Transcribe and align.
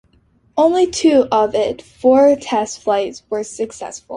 Only 0.57 0.87
two 0.89 1.27
of 1.31 1.53
its 1.53 1.83
four 1.87 2.35
test 2.35 2.81
flights 2.81 3.21
were 3.29 3.43
successful. 3.43 4.09